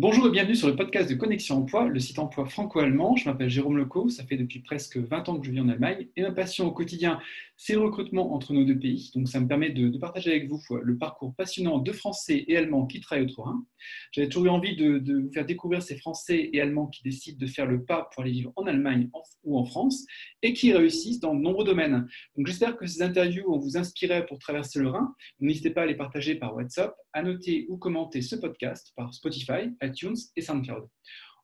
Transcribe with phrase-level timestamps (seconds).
[0.00, 3.16] Bonjour et bienvenue sur le podcast de Connexion Emploi, le site emploi franco-allemand.
[3.16, 6.06] Je m'appelle Jérôme Leco, ça fait depuis presque 20 ans que je vis en Allemagne
[6.14, 7.18] et ma passion au quotidien,
[7.56, 9.10] c'est le recrutement entre nos deux pays.
[9.16, 12.86] Donc ça me permet de, partager avec vous le parcours passionnant de Français et Allemands
[12.86, 13.66] qui travaillent au Rhin.
[14.12, 17.50] J'avais toujours eu envie de, vous faire découvrir ces Français et Allemands qui décident de
[17.50, 19.10] faire le pas pour aller vivre en Allemagne
[19.42, 20.06] ou en France
[20.42, 22.06] et qui réussissent dans de nombreux domaines.
[22.36, 25.12] Donc j'espère que ces interviews vont vous inspirer pour traverser le Rhin.
[25.40, 29.70] N'hésitez pas à les partager par WhatsApp, à noter ou commenter ce podcast par Spotify,
[29.82, 30.88] iTunes et SoundCloud.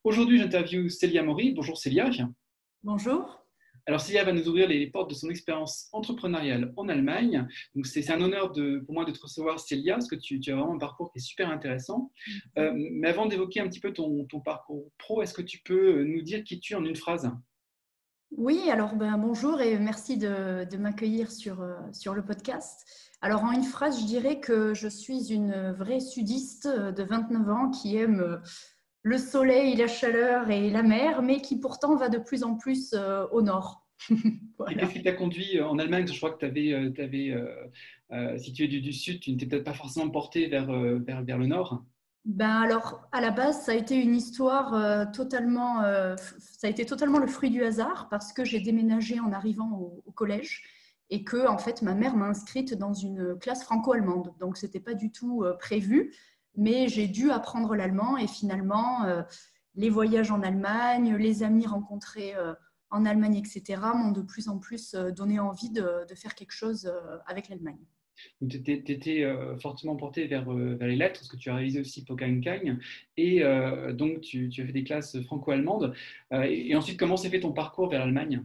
[0.04, 1.52] Aujourd'hui, j'interviewe Célia Maury.
[1.52, 2.10] Bonjour Célia.
[2.82, 3.45] Bonjour.
[3.87, 7.46] Alors Célia va nous ouvrir les portes de son expérience entrepreneuriale en Allemagne.
[7.74, 10.56] Donc c'est un honneur de, pour moi de te recevoir Célia, parce que tu, as
[10.56, 12.10] vraiment un parcours qui est super intéressant.
[12.26, 12.40] Mm-hmm.
[12.59, 16.23] Euh, mais avant d'évoquer un petit peu ton, parcours pro, est-ce que tu peux nous
[16.23, 17.30] dire qui tu es en une phrase?
[18.37, 22.85] Oui, alors ben, bonjour et merci de, m'accueillir sur, euh, sur le podcast.
[23.21, 27.71] Alors en une phrase, je dirais que je suis une vraie sudiste de 29 ans
[27.71, 28.37] qui aime euh,
[29.02, 32.93] le soleil, la chaleur et la mer, mais qui pourtant va de plus en plus
[32.95, 33.87] euh, au nord.
[34.10, 37.35] Et qu'est-ce qui t'a conduit en Allemagne Je crois que tu avais,
[38.38, 41.46] si tu es du, sud, tu n'étais peut-être pas forcément porté vers, vers, vers, le
[41.46, 41.85] nord.
[42.24, 45.82] Ben alors, à la base, ça a été une histoire totalement,
[46.38, 49.70] ça a été totalement le fruit du hasard parce que j'ai déménagé en arrivant
[50.06, 50.62] au, collège
[51.10, 54.95] et que en fait ma mère m'a inscrite dans une classe franco-allemande, donc c'était pas
[54.95, 56.14] du tout prévu
[56.56, 59.22] mais j'ai dû apprendre l'allemand et finalement, euh,
[59.74, 62.54] les voyages en Allemagne, les amis rencontrés euh,
[62.90, 66.91] en Allemagne, etc., m'ont de plus en plus euh, donné envie de, faire quelque chose
[67.26, 67.84] avec l'Allemagne.
[68.48, 69.26] Tu étais,
[69.60, 72.78] fortement porté vers, vers, les lettres, parce que tu as réalisé aussi Pokankang,
[73.16, 73.43] et
[73.93, 75.94] donc tu, as fait des classes franco-allemandes.
[76.32, 78.42] et ensuite, comment s'est fait ton parcours vers l'Allemagne?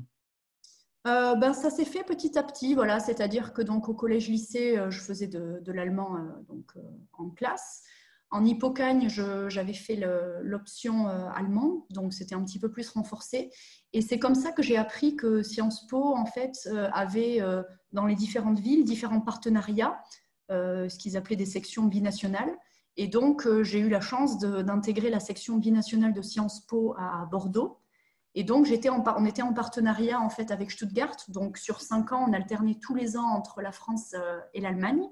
[1.06, 5.28] Ben, ça s'est fait petit à petit, voilà, c'est-à-dire que donc au collège-lycée, je faisais
[5.28, 6.74] de, l'allemand donc
[7.14, 7.84] en classe.
[8.32, 10.00] En Hippocagne, j'avais fait
[10.44, 13.50] l'option euh, allemand, donc c'était un petit peu plus renforcé.
[13.92, 17.64] Et c'est comme ça que j'ai appris que Sciences Po, en fait, euh, avait euh,
[17.92, 20.02] dans les différentes villes différents partenariats,
[20.50, 22.52] ce qu'ils appelaient des sections binationales.
[22.98, 27.80] Et donc, j'ai eu la chance d'intégrer la section binationale de Sciences Po à Bordeaux.
[28.36, 31.16] Et donc, en, on était en partenariat en fait avec Stuttgart.
[31.28, 34.16] Donc, sur cinq ans, on alternait tous les ans entre la France
[34.54, 35.04] et l'Allemagne.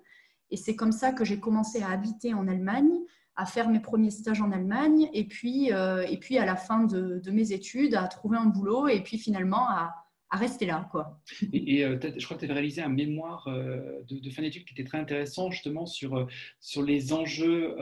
[0.49, 2.91] Et c'est comme ça que j'ai commencé à habiter en Allemagne,
[3.35, 6.83] à faire mes premiers stages en Allemagne, et puis, euh, et puis à la fin
[6.83, 10.87] de, mes études, à trouver un boulot, et puis finalement à, rester là.
[10.91, 11.19] Quoi.
[11.53, 14.73] Et, euh, je crois que tu avais réalisé un mémoire euh, de, fin d'études qui
[14.73, 16.27] était très intéressant justement sur,
[16.59, 17.75] sur les enjeux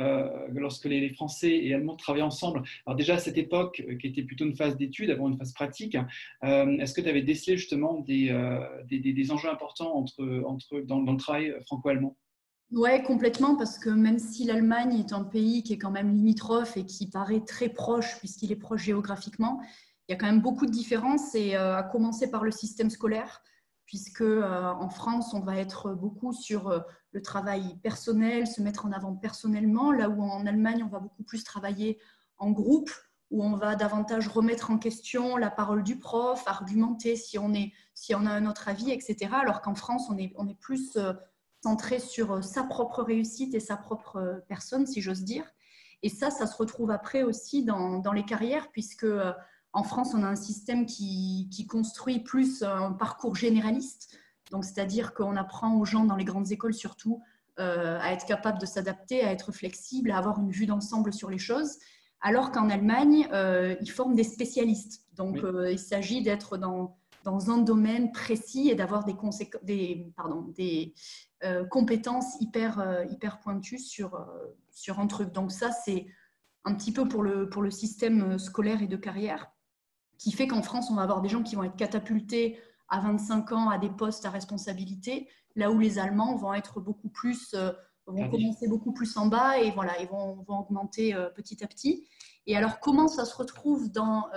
[0.52, 2.64] lorsque les, Français et Allemands travaillaient ensemble.
[2.86, 5.98] Alors déjà à cette époque, qui était plutôt une phase d'études avant une phase pratique,
[6.44, 8.30] est-ce que tu avais décelé justement des,
[8.90, 12.18] des, des, enjeux importants entre, entre, dans le travail franco-allemand?
[12.72, 16.78] Oui, complètement, parce que même si l'Allemagne est un pays qui est quand même limitrophe
[16.78, 19.62] et qui paraît très proche, puisqu'il est proche géographiquement,
[20.08, 22.90] il y a quand même beaucoup de différences, et euh, à commencer par le système
[22.90, 23.42] scolaire,
[23.86, 26.80] puisque euh, en France, on va être beaucoup sur euh,
[27.12, 31.24] le travail personnel, se mettre en avant personnellement, là où en Allemagne, on va beaucoup
[31.24, 32.00] plus travailler
[32.38, 32.92] en groupe,
[33.32, 37.74] où on va davantage remettre en question la parole du prof, argumenter si on, est,
[37.96, 39.32] si on a un autre avis, etc.
[39.34, 40.98] Alors qu'en France, on est, on est plus
[41.64, 45.46] centré sur sa propre réussite et sa propre personne, si j'ose dire.
[46.04, 49.08] Et ça, ça se retrouve après aussi dans, dans les carrières, puisque
[49.76, 54.18] en France, on a un système qui, qui construit plus un parcours généraliste.
[54.52, 57.22] Donc, c'est-à-dire qu'on apprend aux gens dans les grandes écoles surtout
[57.58, 61.38] à être capable de s'adapter, à être flexible, à avoir une vue d'ensemble sur les
[61.38, 61.78] choses.
[62.20, 63.30] Alors qu'en Allemagne,
[63.82, 65.06] ils forment des spécialistes.
[65.14, 69.16] Donc, il s'agit d'être dans, dans un domaine précis et d'avoir des,
[69.64, 70.94] des, pardon, des,
[71.44, 74.26] euh, compétences hyper, euh, hyper pointues sur, euh,
[74.72, 75.32] sur un truc.
[75.32, 76.08] Donc ça, c'est
[76.64, 79.52] un petit peu pour le, pour le système scolaire et de carrière,
[80.18, 83.52] qui fait qu'en France, on va avoir des gens qui vont être catapultés à 25
[83.52, 87.56] ans à des postes à responsabilité, là où les Allemands vont être beaucoup plus,
[88.06, 92.08] vont commencer beaucoup plus en bas et voilà, ils vont, vont augmenter petit à petit.
[92.46, 94.28] Et alors, comment ça se retrouve dans,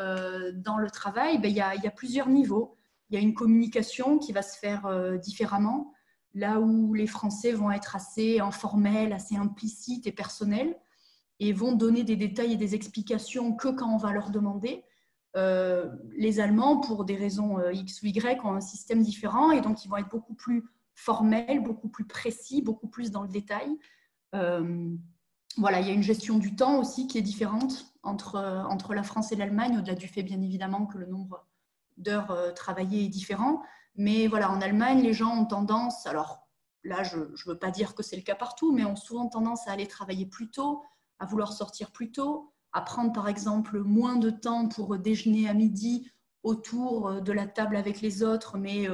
[0.55, 1.39] dans le travail?
[1.39, 2.77] Ben, il, y a, il y a plusieurs niveaux.
[3.11, 5.93] Il y a une communication qui va se faire différemment
[6.35, 10.77] là où les Français vont être assez informels, assez implicites et personnels,
[11.41, 14.85] et vont donner des détails et des explications que quand on va leur demander.
[15.39, 19.61] Euh, les Allemands, pour des raisons euh, X ou Y, ont un système différent, et
[19.61, 20.65] donc ils vont être beaucoup plus
[20.95, 23.79] formels, beaucoup plus précis, beaucoup plus dans le détail.
[24.35, 24.91] Euh,
[25.57, 28.37] voilà, il y a une gestion du temps aussi qui est différente entre,
[28.69, 31.47] entre la France et l'Allemagne, au-delà du fait bien évidemment que le nombre
[31.97, 33.63] d'heures travaillées est différent.
[33.95, 36.49] Mais voilà, en Allemagne, les gens ont tendance, alors
[36.85, 39.67] là, je ne veux pas dire que c'est le cas partout, mais ont souvent tendance
[39.69, 40.83] à aller travailler plus tôt,
[41.19, 45.55] à vouloir sortir plus tôt, à prendre par exemple moins de temps pour déjeuner à
[45.55, 46.11] midi
[46.45, 48.87] autour de la table avec les autres, mais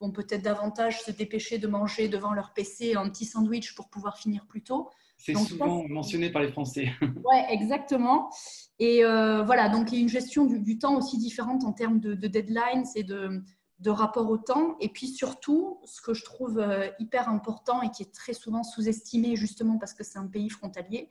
[0.00, 4.16] vont peut-être davantage se dépêcher de manger devant leur PC un petit sandwich pour pouvoir
[4.16, 4.88] finir plus tôt.
[5.18, 6.92] C'est souvent mentionné par les Français.
[7.02, 8.30] Oui, exactement.
[8.78, 12.14] Et voilà, donc il y a une gestion du, temps aussi différente en termes de,
[12.14, 13.42] de deadlines et de,
[13.82, 14.76] de rapport au temps.
[14.80, 18.62] Et puis surtout, ce que je trouve euh, hyper important et qui est très souvent
[18.62, 21.08] sous-estimé justement parce que c'est un pays frontalier,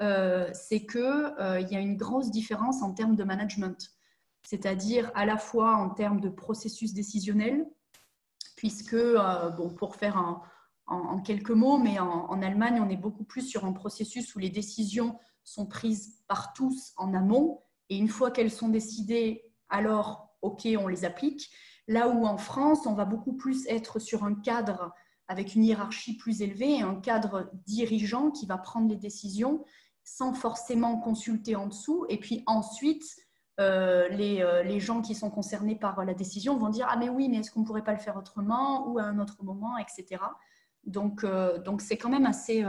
[0.00, 3.90] euh, c'est qu'il euh, y a une grosse différence en termes de management.
[4.42, 7.64] C'est-à-dire à la fois en termes de processus décisionnel,
[8.56, 10.42] puisque, bon, pour faire
[10.86, 14.50] en, quelques mots, mais en, Allemagne, on est beaucoup plus sur un processus où les
[14.50, 20.68] décisions sont prises par tous en amont, et une fois qu'elles sont décidées, alors, OK,
[20.78, 21.50] on les applique.
[21.88, 24.92] Là où en France, on va beaucoup plus être sur un cadre
[25.28, 29.64] avec une hiérarchie plus élevée, un cadre dirigeant qui va prendre les décisions
[30.04, 32.06] sans forcément consulter en dessous.
[32.08, 33.04] Et puis ensuite,
[33.60, 37.28] euh, euh, les, gens qui sont concernés par la décision vont dire Ah, mais oui,
[37.28, 40.22] mais est-ce qu'on ne pourrait pas le faire autrement ou à un autre moment, etc.
[40.84, 42.64] Donc, euh, donc c'est quand même assez,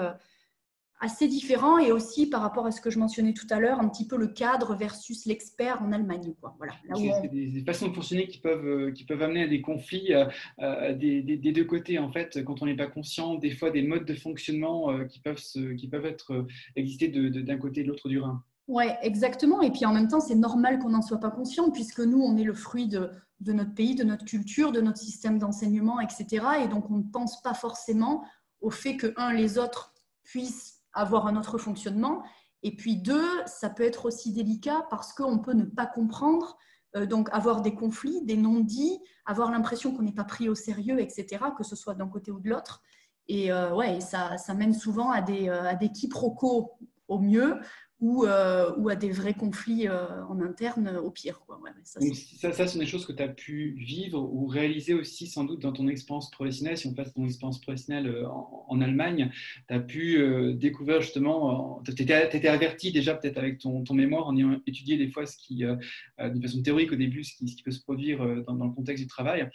[1.06, 3.88] assez différent et aussi par rapport à ce que je mentionnais tout à l'heure, un
[3.88, 6.34] petit peu le cadre versus l'expert en Allemagne.
[6.42, 6.56] Quoi.
[6.58, 10.14] Voilà, C'est des, façons de fonctionner qui peuvent, euh, qui peuvent amener à des conflits
[10.14, 10.26] euh,
[10.60, 12.00] euh, des, des, deux côtés.
[12.00, 15.38] En fait, quand on n'est pas conscient, des fois des modes de fonctionnement qui, peuvent
[15.38, 18.44] se, qui peuvent être, exister d'un côté et de l'autre du Rhin.
[18.68, 19.62] Oui, exactement.
[19.62, 22.36] Et puis en même temps, c'est normal qu'on n'en soit pas conscient puisque nous, on
[22.36, 23.12] est le fruit de,
[23.42, 26.44] de notre pays, de notre culture, de notre système d'enseignement, etc.
[26.64, 28.24] Et donc, on ne pense pas forcément
[28.62, 29.94] au fait que, un, les autres
[30.24, 32.24] puissent avoir un autre fonctionnement.
[32.64, 36.58] Et puis deux, ça peut être aussi délicat parce qu'on peut ne pas comprendre,
[36.96, 41.00] euh, donc avoir des conflits, des non-dits, avoir l'impression qu'on n'est pas pris au sérieux,
[41.00, 42.82] etc., que ce soit d'un côté ou de l'autre.
[43.28, 46.72] Et euh, ouais, ça, ça, mène souvent à des, euh, à des quiproquos
[47.08, 47.60] au mieux,
[48.06, 51.40] ou, euh, ou, à des vrais conflits euh, en interne au pire.
[51.40, 51.60] Quoi.
[51.84, 52.00] ça,
[52.40, 55.64] ça, ça, sont des choses que tu as pu vivre ou réaliser aussi sans doute
[55.64, 56.78] dans ton expérience professionnelle.
[56.78, 59.32] Si on passe ton expérience professionnelle euh, en, Allemagne,
[59.68, 64.38] tu as pu découvrir justement, tu étais, averti déjà peut-être avec ton, ton, mémoire en
[64.38, 67.64] ayant étudié des fois ce qui, de façon théorique au début, ce qui, ce qui
[67.64, 69.50] peut se produire dans, dans, le contexte du travail.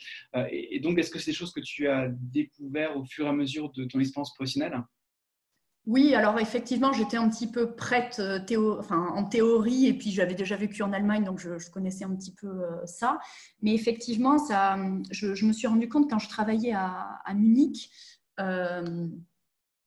[0.50, 3.28] Et, et donc, est-ce que c'est des choses que tu as découvert au fur et
[3.28, 4.82] à mesure de ton expérience professionnelle?
[5.86, 10.54] Oui, alors effectivement, j'étais un petit peu prête euh, en théorie, et puis j'avais déjà
[10.56, 13.18] vécu en Allemagne, donc je, connaissais un petit peu euh, ça.
[13.62, 14.76] Mais effectivement, ça,
[15.10, 17.90] je, me suis rendu compte quand je travaillais à, Munich,
[18.40, 19.08] euh,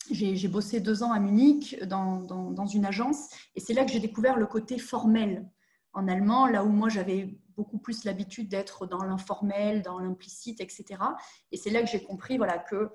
[0.10, 4.38] j'ai bossé deux ans à Munich dans, une agence, et c'est là que j'ai découvert
[4.38, 5.48] le côté formel
[5.94, 10.86] en allemand, là où moi j'avais beaucoup plus l'habitude d'être dans l'informel, dans l'implicite, etc.
[11.52, 12.90] Et c'est là que j'ai compris voilà, que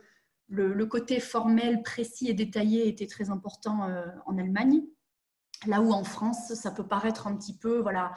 [0.49, 4.83] le, côté formel, précis et détaillé était très important euh, en Allemagne.
[5.67, 8.15] Là où en France, ça peut paraître un petit peu voilà,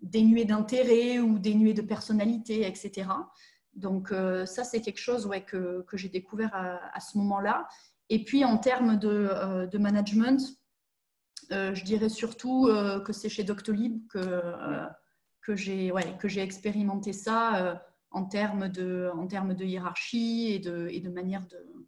[0.00, 3.08] dénué d'intérêt ou dénué de personnalité, etc.
[3.74, 7.68] Donc euh, ça, c'est quelque chose que, j'ai découvert à, ce moment-là.
[8.08, 10.40] Et puis en termes de, euh, management,
[11.50, 12.68] je dirais surtout
[13.04, 14.42] que c'est chez Doctolib que,
[15.42, 21.10] que j'ai expérimenté ça en termes de, en termes de hiérarchie et de, et de
[21.10, 21.86] manière de,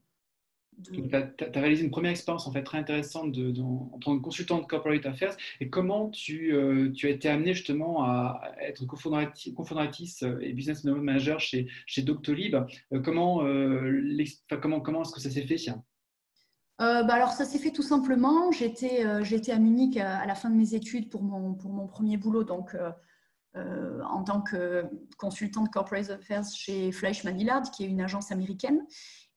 [0.83, 4.61] tu as, réalisé une première expérience en fait très intéressante de, en tant que consultant
[4.61, 10.25] de corporate affairs et comment tu, euh, tu as été amené justement à être cofondatrice
[10.41, 12.55] et business manager chez, chez Doctolib?
[12.93, 14.25] Euh, comment, euh,
[14.61, 15.59] comment, comment est-ce que ça s'est fait
[16.79, 18.53] bah alors ça s'est fait tout simplement.
[18.53, 22.45] J'étais à Munich à, la fin de mes études pour mon, pour mon premier boulot,
[22.45, 22.91] donc euh,
[23.55, 24.85] en tant que
[25.17, 28.87] consultante corporate affairs chez Fleischmann Hillard, qui est une agence américaine.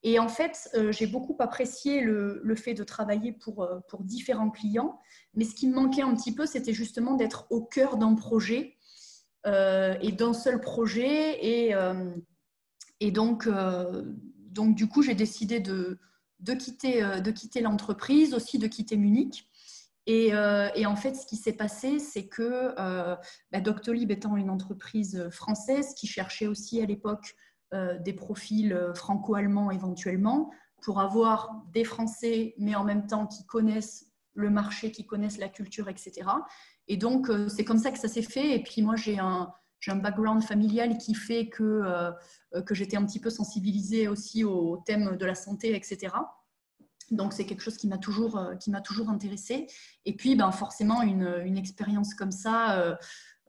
[0.04, 4.50] Et en fait, euh, j'ai beaucoup apprécié le, fait de travailler pour, euh, pour différents
[4.50, 5.00] clients.
[5.36, 8.78] Mais ce qui me manquait un petit peu, c'était justement d'être au cœur d'un projet
[9.46, 11.44] et d'un seul projet.
[11.44, 11.74] Et,
[13.00, 13.50] et donc,
[14.52, 15.98] donc, du coup, j'ai décidé de,
[16.42, 19.50] de quitter, de quitter l'entreprise, aussi de quitter Munich.
[20.10, 23.16] Euh, et, en fait, ce qui s'est passé, c'est que euh,
[23.52, 27.36] bah, Doctolib étant une entreprise française qui cherchait aussi à l'époque
[27.74, 34.08] euh, des profils franco-allemands éventuellement, pour avoir des Français, mais en même temps qui connaissent
[34.34, 36.28] le marché, qui connaissent la culture, etc.
[36.88, 38.56] Et donc, c'est comme ça que ça s'est fait.
[38.56, 39.54] Et puis moi, j'ai un,
[39.88, 42.12] un background familial qui fait que,
[42.66, 46.16] que j'étais un petit peu sensibilisée aussi au thème de la santé, etc.
[47.12, 49.68] Donc, c'est quelque chose qui m'a toujours, euh, toujours intéressée.
[50.06, 52.96] Et puis, ben, forcément, une, une expérience comme ça euh,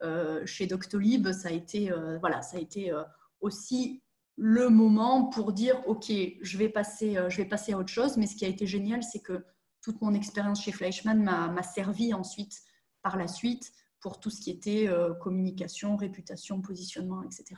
[0.03, 2.91] euh, chez Doctolib, ça a été, voilà, ça a été
[3.39, 4.03] aussi
[4.35, 8.17] le moment pour dire, OK, je vais, passer, je vais passer à autre chose.
[8.17, 9.45] Mais ce qui a été génial, c'est que
[9.81, 12.61] toute mon expérience chez Fleischmann m'a servi ensuite
[13.01, 14.89] par la suite pour tout ce qui était
[15.21, 17.55] communication, réputation, positionnement, etc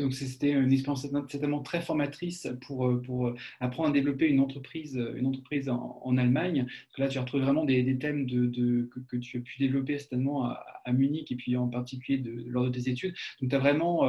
[0.00, 4.40] donc c'était une expérience certainement très formatrice pour, euh, pour euh, apprendre à développer une
[4.40, 6.66] entreprise, euh, une entreprise en, Allemagne.
[6.96, 11.32] là, tu retrouves vraiment des, thèmes de, que, tu as pu développer certainement à, Munich
[11.32, 13.14] et puis en particulier lors de tes études.
[13.40, 14.08] Donc tu as vraiment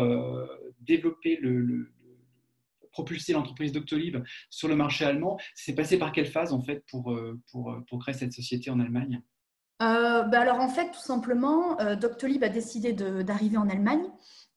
[0.81, 1.91] développé le,
[2.91, 4.17] propulsé l'entreprise Doctolib
[4.51, 5.39] sur le marché allemand.
[5.55, 7.17] C'est passé par quelle phase en fait pour,
[7.51, 9.21] pour, pour créer cette société en Allemagne?
[9.79, 14.03] Bah alors en fait, tout simplement, Doctolib a décidé d'arriver en Allemagne.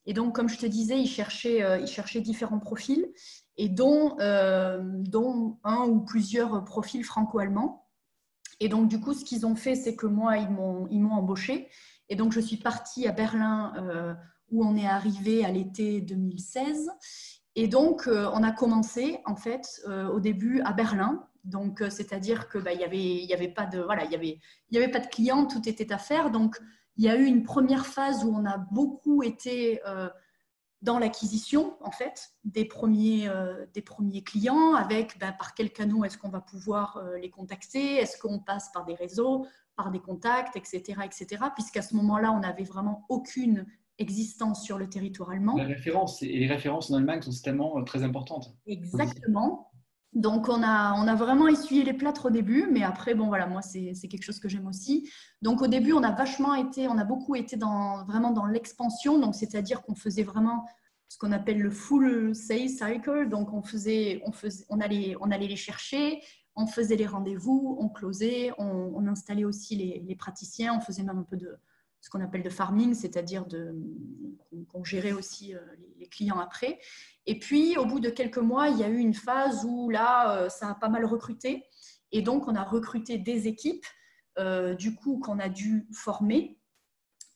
[0.09, 3.07] Et donc, comme je te disais, ils cherchaient, euh, différents profils,
[3.59, 7.87] et euh, dont, un ou plusieurs profils franco-allemands.
[8.59, 11.69] Et donc, du coup, ce qu'ils ont fait, c'est que moi, ils m'ont embauché.
[12.09, 14.15] Et donc, je suis partie à Berlin, euh,
[14.51, 16.91] où on est arrivé à l'été 2016.
[17.55, 21.29] Et donc, on a commencé, en fait, au début à Berlin.
[21.45, 24.41] Donc, c'est-à-dire qu'il bah, n'y avait, pas de, voilà, y avait,
[24.75, 26.31] avait pas de clients, tout était à faire.
[26.31, 26.59] Donc,
[26.99, 30.09] il y a eu une première phase où on a beaucoup été euh,
[30.83, 36.05] dans l'acquisition, en fait, des premiers, euh, des premiers clients, avec ben, par quel canot
[36.05, 40.01] est-ce qu'on va pouvoir euh, les contacter, est-ce qu'on passe par des réseaux, par des
[40.01, 41.45] contacts, etc., etc.
[41.55, 43.65] Puisqu'à ce moment-là, on n'avait vraiment aucune
[43.99, 45.57] existence sur le territoire allemand.
[45.57, 48.57] Les références, et les références en Allemagne sont tellement très importantes.
[48.67, 49.68] Exactement.
[50.19, 53.47] Donc, on a, on a vraiment essuyé les plâtres au début, mais après, bon, voilà,
[53.47, 55.09] moi, c'est quelque chose que j'aime aussi.
[55.43, 59.21] Donc, au début, on a vachement été, on a beaucoup été dans, vraiment dans l'expansion,
[59.21, 60.67] donc c'est-à-dire qu'on faisait vraiment
[61.09, 63.29] ce qu'on appelle le full sales cycle.
[63.29, 66.21] Donc, on, faisait, on, faisait, on, allait, on allait les chercher,
[66.57, 71.19] on faisait les rendez-vous, on closait, on, installait aussi les, les, praticiens, on faisait même
[71.19, 71.61] un peu de
[72.01, 73.45] ce qu'on appelle de farming, c'est-à-dire
[74.69, 75.61] qu'on gérait aussi euh,
[75.99, 76.79] les clients après.
[77.27, 80.37] Et puis, au bout de quelques mois, il y a eu une phase où là,
[80.37, 81.65] euh, ça a pas mal recruté.
[82.13, 83.85] Et donc, on a recruté des équipes,
[84.39, 86.57] euh, du coup, qu'on a dû former,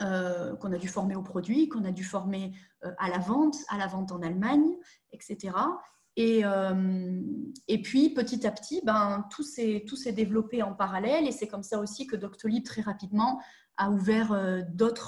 [0.00, 2.52] qu'on a dû former au produit, qu'on a dû former
[2.98, 4.76] à la vente, à la vente en Allemagne,
[5.12, 5.54] etc.
[6.16, 6.42] Et,
[7.68, 11.28] et puis, petit à petit, ben, tout s'est développé en parallèle.
[11.28, 13.40] Et c'est comme ça aussi que Doctolib, très rapidement,
[13.76, 14.62] a ouvert euh,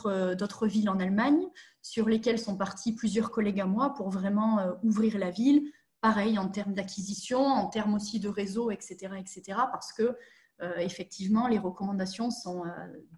[0.07, 1.47] euh, d'autres villes en Allemagne
[1.83, 5.71] sur lesquelles sont partis plusieurs collègues à moi pour vraiment euh, ouvrir la ville.
[6.01, 9.43] Pareil en termes d'acquisition, en termes aussi de réseau, etc., etc.
[9.73, 10.15] Parce que
[10.79, 12.63] effectivement, les recommandations sont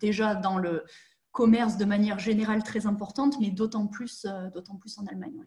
[0.00, 0.84] déjà dans le
[1.32, 4.24] commerce de manière générale très importantes, mais d'autant plus,
[4.54, 5.44] d'autant plus en Allemagne.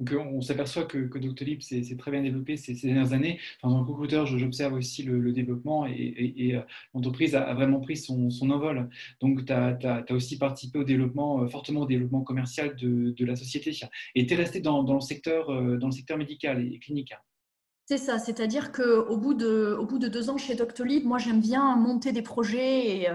[0.00, 3.38] Donc, on s'aperçoit que, que Doctolib s'est très bien développé ces, dernières années.
[3.60, 6.62] Enfin, dans le recruteur, j'observe aussi le, développement et, euh,
[6.94, 8.88] l'entreprise a, vraiment pris son, envol.
[9.20, 13.72] Donc, tu as, aussi participé au développement, euh, fortement au développement commercial de, la société.
[14.14, 17.12] Et tu es resté dans, le secteur, euh, dans le secteur médical et clinique.
[17.84, 21.76] C'est ça, c'est-à-dire qu'au bout, de, bout de deux ans chez Doctolib, moi j'aime bien
[21.76, 23.08] monter des projets et,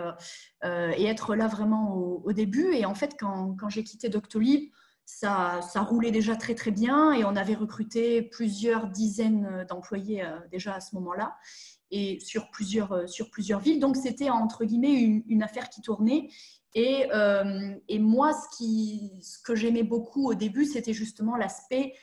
[0.62, 2.74] être là vraiment au, début.
[2.74, 4.70] Et en fait, quand, quand j'ai quitté Doctolib,
[5.06, 10.76] ça, roulait déjà très très bien et on avait recruté plusieurs dizaines d'employés euh, déjà
[10.76, 11.38] à ce moment-là
[11.92, 13.80] et sur plusieurs, euh, sur plusieurs villes.
[13.80, 16.30] Donc c'était entre guillemets une, affaire qui tournait.
[16.74, 21.94] Et, euh, et moi, ce, qui, ce que j'aimais beaucoup au début, c'était justement l'aspect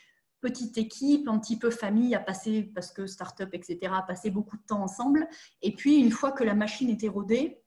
[0.41, 4.57] petite équipe, un petit peu famille à passer, parce que start-up, etc., à passer beaucoup
[4.57, 5.29] de temps ensemble.
[5.63, 7.62] Et puis, une fois que la machine était rodée,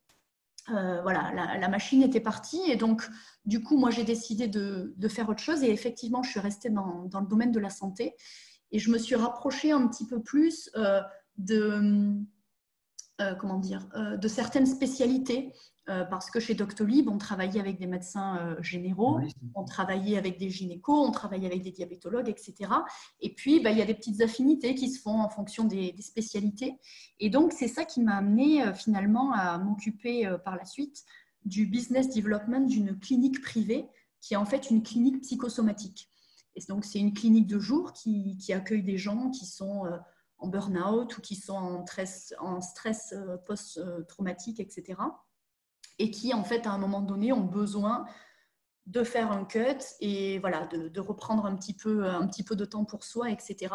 [0.70, 3.08] euh, voilà, la, machine était partie et donc
[3.44, 7.08] du coup moi j'ai décidé de, faire autre chose et effectivement je suis restée dans,
[7.12, 8.16] le domaine de la santé
[8.72, 11.00] et je me suis rapprochée un petit peu plus euh,
[11.38, 12.12] de
[13.20, 13.86] euh, comment dire
[14.20, 15.52] de certaines spécialités
[15.88, 19.20] euh, parce que chez Doctolib, on travaillait avec des médecins euh, généraux,
[19.54, 22.72] on travaillait avec des gynécos, on travaillait avec des diabétologues, etc.
[23.20, 25.94] Et puis, bah, il y a des petites affinités qui se font en fonction des,
[26.00, 26.76] spécialités.
[27.20, 31.04] Et donc, c'est ça qui m'a amené euh, finalement à m'occuper par la suite
[31.44, 33.86] du business development d'une clinique privée
[34.20, 36.10] qui est en fait une clinique psychosomatique.
[36.56, 39.84] Et donc, c'est une clinique de jour qui, accueille des gens qui sont
[40.38, 43.14] en burn-out ou qui sont en stress, en stress
[43.46, 44.96] post-traumatique, etc
[45.98, 48.06] et qui, en fait, à un moment donné, ont besoin
[48.86, 52.64] de faire un cut et voilà, de, reprendre un petit, peu, un petit peu de
[52.64, 53.74] temps pour soi, etc.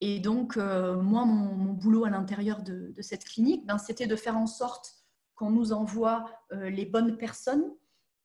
[0.00, 4.36] Et donc, euh, moi, mon, boulot à l'intérieur de, cette clinique, ben, c'était de faire
[4.36, 4.94] en sorte
[5.34, 7.64] qu'on nous envoie euh, les bonnes personnes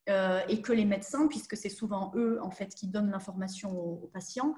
[0.10, 4.02] euh, et que les médecins, puisque c'est souvent eux en fait qui donnent l'information aux,
[4.04, 4.56] aux, patients,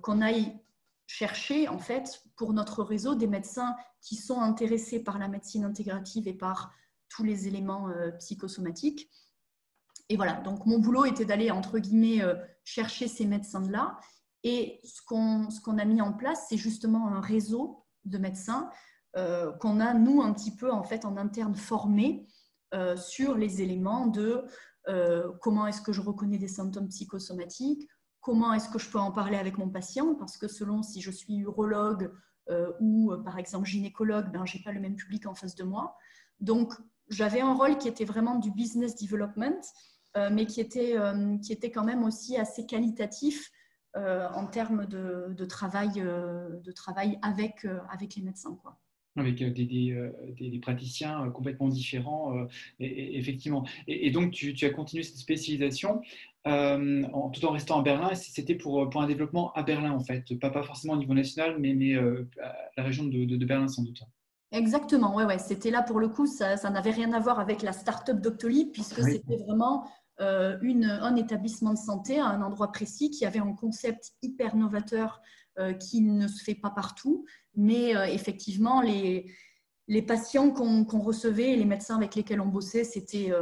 [0.00, 0.58] qu'on aille
[1.06, 6.26] chercher en fait pour notre réseau des médecins qui sont intéressés par la médecine intégrative
[6.26, 6.72] et par
[7.12, 9.10] tous les éléments euh, psychosomatiques.
[10.08, 13.98] Et voilà, donc mon boulot était d'aller, entre guillemets, euh, chercher ces médecins-là.
[14.44, 18.70] Et ce qu'on a mis en place, c'est justement un réseau de médecins
[19.16, 22.26] euh, qu'on a, nous, un petit peu, en fait, en interne formés
[22.96, 24.46] sur les éléments de
[25.42, 27.86] comment est-ce que je reconnais des symptômes psychosomatiques,
[28.22, 31.10] comment est-ce que je peux en parler avec mon patient, parce que selon si je
[31.10, 32.10] suis urologue
[32.80, 35.98] ou par exemple gynécologue, ben, je n'ai pas le même public en face de moi.
[36.40, 36.72] Donc,
[37.12, 39.60] j'avais un rôle qui était vraiment du business development,
[40.30, 40.96] mais qui était,
[41.42, 43.50] qui était quand même aussi assez qualitatif
[43.94, 48.58] euh, en termes de, travail, euh, de travail avec, euh, avec les médecins.
[48.62, 48.78] Quoi.
[49.16, 52.46] Avec des, des, praticiens complètement différents,
[52.80, 53.66] effectivement.
[53.86, 56.00] Et, donc, tu, as continué cette spécialisation
[56.46, 58.14] tout en restant à Berlin.
[58.14, 60.38] C'était pour, pour un développement à Berlin, en fait.
[60.38, 64.02] Pas, pas forcément au niveau national, mais, mais la région de, de, Berlin, sans doute.
[64.52, 65.38] Exactement, ouais, ouais.
[65.38, 68.70] C'était là pour le coup, ça, ça n'avait rien à voir avec la start-up Doctolib,
[68.70, 69.88] puisque c'était vraiment
[70.20, 74.54] euh, une, un établissement de santé à un endroit précis qui avait un concept hyper
[74.54, 75.22] novateur
[75.58, 77.24] euh, qui ne se fait pas partout.
[77.56, 79.32] Mais euh, effectivement, les,
[79.88, 83.32] les patients qu'on recevait et les médecins avec lesquels on bossait, c'était,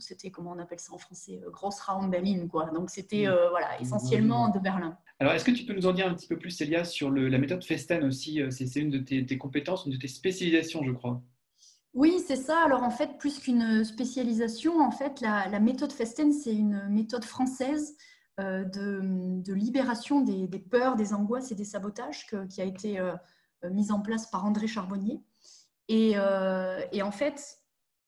[0.00, 2.46] c'était, comment on appelle ça en français, grosse Raum Berlin.
[2.48, 2.70] Quoi.
[2.70, 3.50] Donc c'était mmh.
[3.50, 4.96] voilà, essentiellement de Berlin.
[5.18, 7.38] Alors, est-ce que tu peux nous en dire un petit peu plus, Célia, sur la
[7.38, 11.22] méthode Festen aussi C'est une de tes, tes, compétences, une de tes spécialisations, je crois.
[11.94, 12.64] Oui, c'est ça.
[12.64, 17.96] Alors en fait, plus qu'une spécialisation, en fait, la, méthode Festen, c'est une méthode française
[18.40, 23.14] euh, de, libération des, peurs, des angoisses et des sabotages qui a été euh,
[23.70, 25.20] mise en place par André Charbonnier.
[25.88, 27.58] Et, euh, en fait,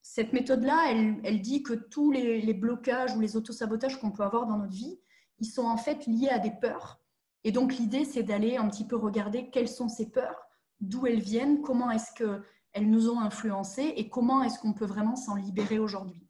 [0.07, 0.93] cette méthode-là,
[1.25, 5.01] elle, dit que tous les, blocages ou les autosabotages qu'on peut avoir dans notre vie,
[5.39, 7.01] ils sont en fait liés à des peurs.
[7.43, 10.47] Et donc l'idée, c'est d'aller un petit peu regarder quelles sont ces peurs,
[10.81, 12.43] d'où elles viennent, comment est-ce que
[12.73, 16.29] elles nous ont influencés et comment est-ce qu'on peut vraiment s'en libérer aujourd'hui.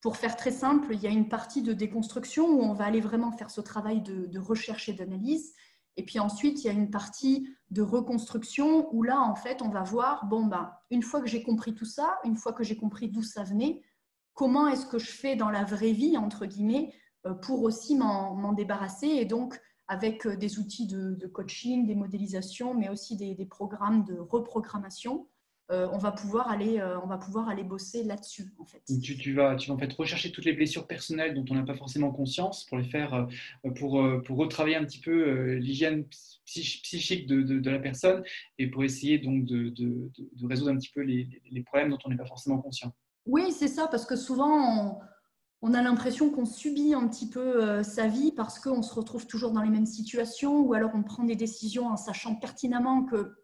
[0.00, 3.00] Pour faire très simple, il y a une partie de déconstruction où on va aller
[3.00, 5.54] vraiment faire ce travail de, recherche et d'analyse.
[5.96, 9.68] Et puis ensuite, il y a une partie de reconstruction où là, en fait, on
[9.68, 12.76] va voir, bon, ben, une fois que j'ai compris tout ça, une fois que j'ai
[12.76, 13.82] compris d'où ça venait,
[14.34, 16.92] comment est-ce que je fais dans la vraie vie, entre guillemets,
[17.26, 22.74] euh, pour aussi m'en débarrasser et donc avec euh, des outils de, coaching, des modélisations,
[22.74, 25.28] mais aussi des, programmes de reprogrammation.
[25.70, 28.52] Euh, on, va pouvoir aller, euh, on va pouvoir aller bosser là-dessus.
[28.58, 28.82] En fait.
[29.00, 31.74] Tu, vas, tu vas en fait rechercher toutes les blessures personnelles dont on n'a pas
[31.74, 33.26] forcément conscience pour les faire,
[33.76, 36.04] pour, pour retravailler un petit peu l'hygiène
[36.44, 38.22] psychique de, de, la personne
[38.58, 42.10] et pour essayer donc de, de résoudre un petit peu les, les problèmes dont on
[42.10, 42.92] n'est pas forcément conscient.
[43.26, 44.98] Oui, c'est ça, parce que souvent, on,
[45.66, 49.26] on a l'impression qu'on subit un petit peu euh, sa vie parce qu'on se retrouve
[49.26, 53.34] toujours dans les mêmes situations ou alors on prend des décisions en sachant pertinemment que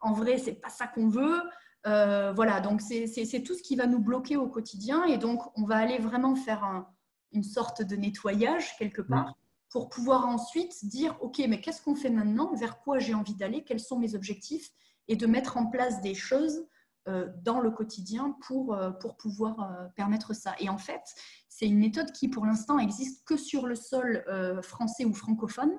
[0.00, 1.40] en vrai c'est pas ça qu'on veut.
[1.86, 5.04] Euh, voilà, donc c'est tout ce qui va nous bloquer au quotidien.
[5.04, 6.84] Et donc on va aller vraiment faire
[7.32, 9.36] une sorte de nettoyage quelque part
[9.70, 13.62] pour pouvoir ensuite dire ok mais qu'est-ce qu'on fait maintenant, vers quoi j'ai envie d'aller,
[13.62, 14.70] quels sont mes objectifs?
[15.08, 16.66] Et de mettre en place des choses
[17.06, 20.56] euh, dans le quotidien pour, euh, pour pouvoir permettre ça.
[20.58, 21.02] Et en fait,
[21.48, 24.24] c'est une méthode qui, pour l'instant, existe que sur le sol
[24.62, 25.78] français ou francophone,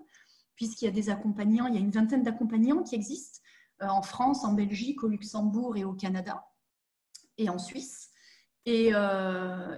[0.56, 3.42] puisqu'il y a des accompagnants, il y a une vingtaine d'accompagnants qui existent
[3.82, 6.46] en France, en Belgique, au Luxembourg et au Canada,
[7.38, 8.10] et en Suisse.
[8.66, 8.92] Et,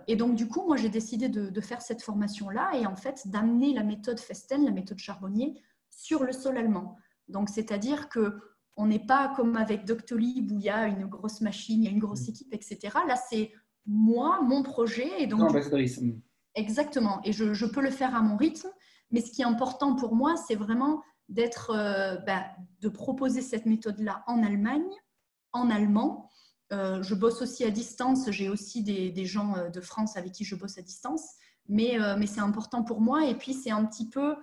[0.07, 3.27] et donc, du coup, moi, j'ai décidé de, de, faire cette formation-là et en fait
[3.27, 6.97] d'amener la méthode Festen, la méthode Charbonnier, sur le sol allemand.
[7.27, 8.39] Donc, c'est-à-dire que
[8.79, 11.87] on n'est pas comme avec Doctolib où il y a une grosse machine, il y
[11.89, 12.29] a une grosse mm.
[12.29, 12.97] équipe, etc.
[13.07, 13.51] Là, c'est
[13.85, 15.21] moi, mon projet.
[15.21, 15.51] Et donc,
[16.55, 17.19] exactement.
[17.25, 18.69] Et je, peux le faire à mon rythme.
[19.11, 22.45] Mais ce qui est important pour moi, c'est vraiment d'être, euh, bah,
[22.81, 24.89] de proposer cette méthode-là en Allemagne,
[25.53, 26.29] en allemand.
[26.71, 28.29] Euh, je bosse aussi à distance.
[28.31, 31.23] J'ai aussi des, gens euh, de France avec qui je bosse à distance.
[31.71, 33.27] Mais, mais c'est important pour moi.
[33.27, 34.35] Et puis, c'est un petit peu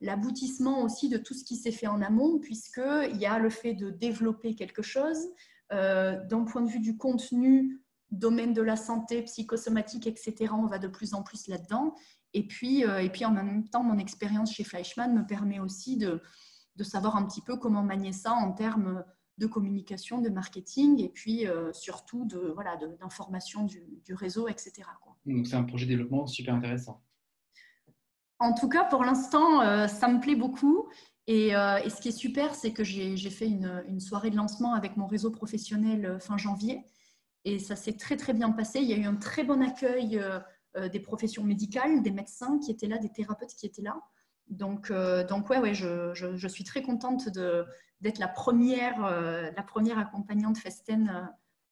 [0.00, 3.74] l'aboutissement aussi de tout ce qui s'est fait en amont, puisqu'il y a le fait
[3.74, 5.28] de développer quelque chose.
[5.70, 7.80] D'un point de vue du contenu,
[8.10, 11.94] domaine de la santé, psychosomatique, etc., on va de plus en plus là-dedans.
[12.34, 15.96] Et puis, euh, et puis en même temps, mon expérience chez Fleischmann me permet aussi
[15.96, 16.20] de,
[16.76, 19.04] de, savoir un petit peu comment manier ça en termes
[19.38, 24.82] de communication, de marketing et puis surtout de voilà d'information du, du, réseau, etc.
[25.26, 27.02] Donc c'est un projet de développement super intéressant.
[28.38, 30.88] En tout cas, pour l'instant, euh, ça me plaît beaucoup.
[31.30, 34.96] Euh, et, ce qui est super, c'est que j'ai fait une, soirée de lancement avec
[34.96, 36.84] mon réseau professionnel euh, fin janvier.
[37.44, 38.80] Et ça s'est très, très bien passé.
[38.80, 40.20] Il y a eu un très bon accueil
[40.76, 44.00] des professions médicales, des médecins qui étaient là, des thérapeutes qui étaient là.
[44.48, 44.92] Donc,
[45.28, 51.30] donc ouais, ouais je, suis très contente d'être la première, la première accompagnante Festen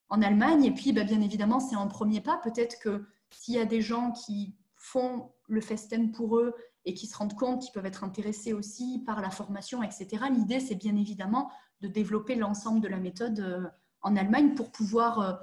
[0.09, 0.65] en Allemagne.
[0.65, 2.39] Et puis, bah, bien évidemment, c'est un premier pas.
[2.45, 7.07] Peut-être que s'il y a des gens qui font le Festen pour eux et qui
[7.07, 10.25] se rendent compte qu'ils peuvent être intéressés aussi par la formation, etc.
[10.31, 13.69] L'idée, c'est bien évidemment de développer l'ensemble de la méthode euh,
[14.03, 15.41] en Allemagne pour pouvoir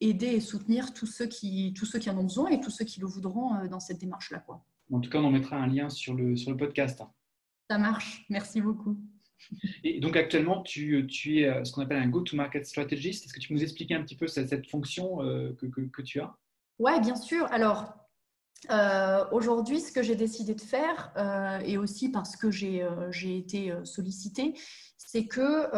[0.00, 2.84] aider et soutenir tous ceux, qui, tous ceux qui en ont besoin et tous ceux
[2.84, 4.44] qui le voudront dans cette démarche-là.
[4.92, 7.02] En tout cas, on en mettra un lien sur le, sur le podcast.
[7.70, 8.98] Ça marche, merci beaucoup.
[9.84, 13.24] Et donc actuellement, tu, tu es ce qu'on appelle un go-to-market strategist.
[13.24, 16.02] Est-ce que tu peux nous expliquer un petit peu cette, cette fonction que, que, que,
[16.02, 16.36] tu as?
[16.78, 17.46] Oui, bien sûr.
[17.50, 18.01] Alors,
[18.70, 23.10] euh, aujourd'hui, ce que j'ai décidé de faire, euh, et aussi parce que j'ai euh,
[23.24, 24.54] été sollicitée,
[24.96, 25.68] c'est que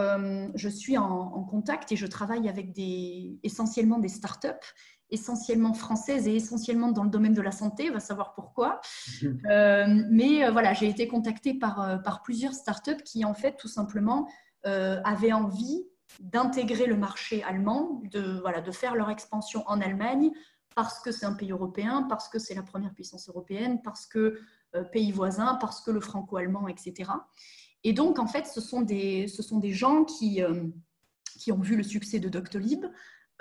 [0.55, 4.49] je suis en, contact et je travaille avec des, essentiellement des startups,
[5.11, 8.81] essentiellement françaises et essentiellement dans le domaine de la santé, on va savoir pourquoi.
[9.23, 14.29] mais voilà, j'ai été contactée par, par plusieurs startups qui, en fait, tout simplement,
[14.63, 15.85] avaient envie
[16.21, 20.31] d'intégrer le marché allemand, de, voilà, de faire leur expansion en Allemagne
[20.75, 24.41] parce que c'est un pays européen, parce que c'est la première puissance européenne, parce que
[24.75, 27.11] euh, pays voisin, parce que le franco-allemand, etc.
[27.85, 30.65] Et donc, en fait, ce sont des, ce sont des gens qui, euh,
[31.39, 32.85] qui ont vu le succès de Doctolib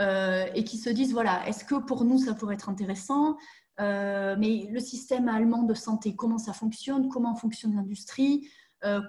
[0.02, 3.38] euh, et qui se disent, voilà, est-ce que pour nous, ça pourrait être intéressant
[3.80, 8.48] Mais le système allemand de santé, comment ça fonctionne Comment fonctionne l'industrie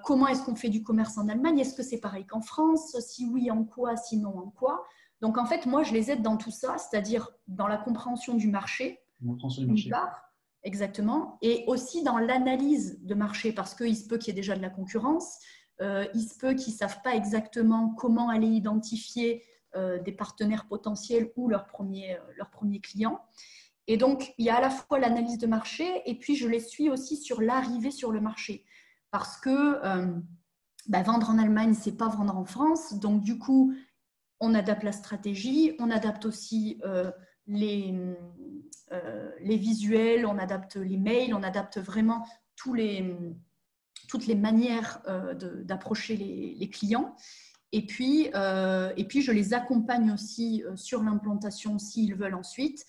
[0.05, 2.97] Comment est-ce qu'on fait du commerce en Allemagne Est-ce que c'est pareil qu'en France?
[3.01, 3.97] Si oui, en quoi?
[3.97, 4.85] Sinon, en quoi?
[5.21, 8.47] Donc en fait, moi, je les aide dans tout ça, c'est-à-dire dans la compréhension du
[8.47, 9.89] marché, du
[10.63, 14.55] exactement, et aussi dans l'analyse de marché, parce qu'il se peut qu'il y ait déjà
[14.55, 15.39] de la concurrence,
[15.81, 19.43] euh, il se peut qu'ils ne savent pas exactement comment aller identifier
[19.75, 23.21] euh, des partenaires potentiels ou leurs premiers, euh, leurs premiers clients.
[23.87, 26.59] Et donc, il y a à la fois l'analyse de marché, et puis je les
[26.59, 28.65] suis aussi sur l'arrivée sur le marché,
[29.11, 29.79] parce que
[30.87, 33.75] bah, vendre en Allemagne, c'est pas vendre en France, donc du coup,
[34.39, 37.11] on adapte la stratégie, on adapte aussi euh,
[37.47, 37.93] les,
[38.91, 46.17] euh, les, visuels, on adapte les mails, on adapte vraiment toutes les manières euh, d'approcher
[46.17, 47.15] les, clients.
[47.71, 52.85] Et puis, et puis, je les accompagne aussi sur l'implantation s'ils veulent ensuite.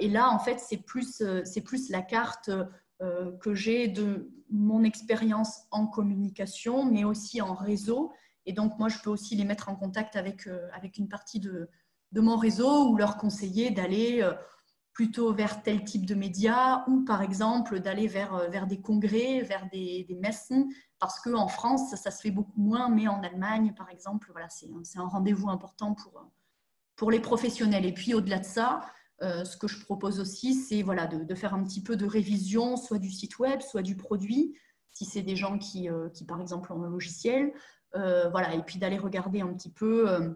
[0.00, 1.22] et là, en fait, c'est plus,
[1.64, 2.50] plus la carte
[2.98, 8.12] que j'ai de mon expérience en communication, mais aussi en réseau
[8.46, 11.40] et donc, moi, je peux aussi les mettre en contact avec, euh, avec une partie
[11.40, 11.68] de,
[12.12, 14.32] de, mon réseau ou leur conseiller d'aller euh,
[14.92, 19.40] plutôt vers tel type de médias ou, par exemple, d'aller vers, euh, vers des congrès,
[19.40, 20.68] vers des, messen,
[21.00, 24.98] parce qu'en France, ça se fait beaucoup moins, mais en Allemagne, par exemple, voilà, c'est
[24.98, 26.30] un, rendez-vous important pour,
[26.94, 27.84] pour les professionnels.
[27.84, 28.80] Et puis, au-delà de ça,
[29.20, 32.98] ce que je propose aussi, c'est voilà, de, faire un petit peu de révision, soit
[32.98, 34.56] du site web, soit du produit,
[34.88, 37.52] si c'est des gens qui, qui, par exemple, ont un logiciel,
[37.94, 40.30] voilà, et puis d'aller regarder un petit peu euh,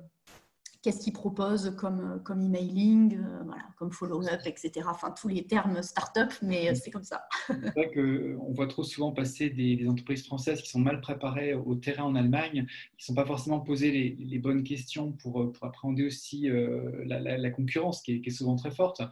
[0.82, 4.86] qu'est-ce qu'ils proposent comme, comme emailing, euh, voilà, comme follow-up, etc.
[4.88, 7.24] Enfin, tous les termes start-up, mais c'est comme ça.
[7.48, 11.74] c'est vrai qu'on voit trop souvent passer des, entreprises françaises qui sont mal préparées au
[11.74, 12.66] terrain en Allemagne,
[12.96, 16.48] qui ne sont pas forcément posées les, bonnes questions pour, pour appréhender aussi
[17.04, 19.02] la, concurrence qui est, souvent très forte.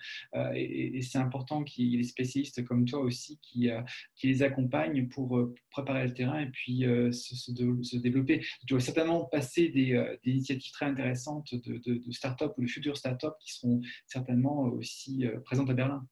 [0.55, 3.69] et, c'est important qu'il y ait des spécialistes comme toi aussi qui,
[4.15, 5.39] qui les accompagnent pour
[5.71, 8.45] préparer le terrain et puis se, se, développer.
[8.67, 12.97] Tu vas certainement passer des, des initiatives très intéressantes de, de, start-up ou de futures
[12.97, 16.07] start-up qui seront certainement aussi euh, présentes à Berlin.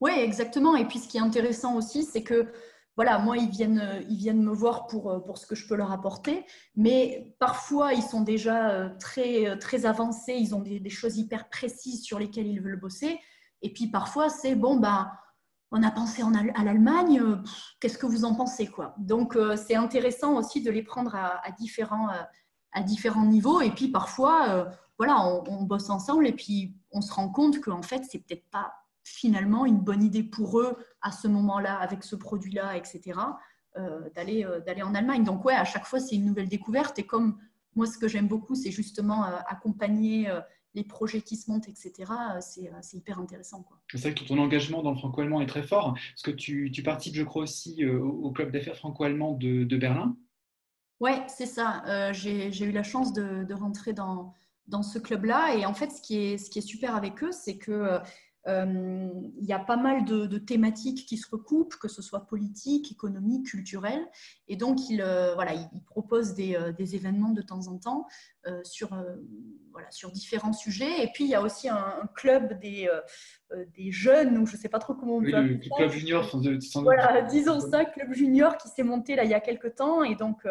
[0.00, 0.74] Oui, exactement.
[0.76, 2.52] Et puis ce qui est intéressant aussi, c'est que
[2.96, 5.92] voilà, moi, ils viennent, ils viennent me voir pour, pour ce que je peux leur
[5.92, 6.44] apporter,
[6.76, 12.02] mais parfois, ils sont déjà euh, très, très avancés, ils ont des, choses hyper précises
[12.02, 13.18] sur lesquelles ils veulent bosser.
[13.62, 15.12] Et puis parfois, c'est bon, bah,
[15.70, 17.36] on a pensé en, à l'Allemagne, euh,
[17.80, 18.94] qu'est-ce que vous en pensez quoi?
[18.98, 22.08] Donc, c'est intéressant aussi de les prendre à, différents,
[22.80, 23.60] différents niveaux.
[23.60, 24.64] Et puis parfois, euh,
[24.98, 28.72] voilà, on, bosse ensemble et puis on se rend compte qu'en fait, c'est peut-être pas
[29.04, 33.18] finalement une bonne idée pour eux à ce moment-là, avec ce produit-là, etc.,
[33.76, 35.24] euh, d'aller euh, d'aller en Allemagne.
[35.24, 36.98] Donc ouais, à chaque fois, c'est une nouvelle découverte.
[36.98, 37.38] Et comme
[37.74, 40.28] moi, ce que j'aime beaucoup, c'est justement accompagner
[40.74, 43.64] les projets qui se montent, etc., c'est hyper intéressant.
[43.90, 46.82] C'est vrai que ton engagement dans le franco-allemand est très fort, parce que tu, tu
[46.82, 50.16] participes, je crois, aussi au club d'affaires franco-allemand de, Berlin.
[51.02, 51.82] Oui, c'est ça.
[51.88, 54.32] Euh, j'ai eu la chance de, rentrer dans,
[54.68, 55.56] dans ce club-là.
[55.56, 57.98] Et en fait, ce qui est, ce qui est super avec eux, c'est que
[58.46, 62.92] euh, il y a pas mal de, thématiques qui se recoupent, que ce soit politique,
[62.92, 64.00] économique, culturel.
[64.46, 68.06] Et donc, ils, euh, voilà, ils proposent des, des, événements de temps en temps
[68.62, 68.90] sur,
[69.72, 71.02] voilà, sur différents sujets.
[71.02, 72.88] Et puis, il y a aussi un, club des,
[73.74, 76.30] des jeunes, ou je ne sais pas trop comment on peut oui, le, club junior.
[76.74, 80.04] voilà, disons ça, club junior qui s'est monté là il y a quelques temps.
[80.04, 80.46] Et donc,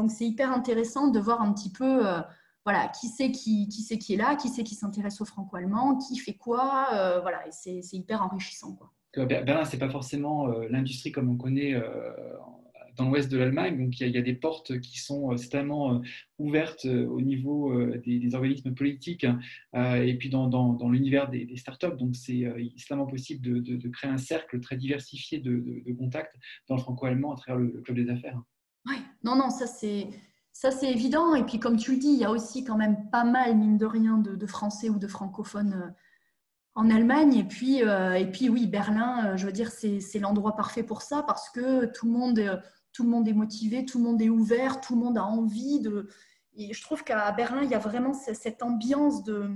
[0.00, 2.20] donc, c'est hyper intéressant de voir un petit peu euh,
[2.64, 6.18] voilà, qui c'est qui, qui, qui est là, qui c'est qui s'intéresse au franco-allemand, qui
[6.18, 6.88] fait quoi.
[6.94, 8.78] Euh, voilà, et c'est hyper enrichissant.
[9.14, 11.74] Berlin, ce n'est pas forcément euh, l'industrie comme on connaît
[12.96, 13.78] dans l'ouest de l'Allemagne.
[13.78, 16.00] Donc il y, a, des portes qui sont certainement
[16.38, 19.26] ouvertes au niveau des, organismes politiques
[19.74, 21.96] et puis dans, l'univers des, startups.
[21.98, 26.36] Donc c'est extrêmement possible de, créer un cercle très diversifié de, contacts
[26.68, 28.40] dans le franco-allemand à travers le, club des affaires.
[28.86, 30.08] Oui, non, non, ça c'est
[30.60, 31.34] ça, c'est évident.
[31.34, 33.78] Et puis, comme tu le dis, il y a aussi quand même pas mal, mine
[33.78, 35.90] de rien, de, français ou de francophones euh,
[36.74, 37.34] en Allemagne.
[37.34, 41.00] Et puis, euh, et puis oui, Berlin, euh, je veux dire, c'est l'endroit parfait pour
[41.00, 42.62] ça parce que tout le, monde,
[42.92, 45.80] tout le monde est motivé, tout le monde est ouvert, tout le monde a envie
[45.80, 46.08] de.
[46.54, 49.50] Et je trouve qu'à Berlin, il y a vraiment cette ambiance de.